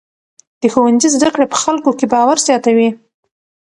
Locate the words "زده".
1.15-1.29